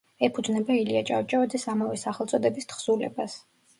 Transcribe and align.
ეფუძნება 0.27 0.77
ილია 0.83 1.03
ჭავჭავაძის 1.09 1.67
ამავე 1.75 1.99
სახელწოდების 2.05 2.71
თხზულებას. 2.73 3.37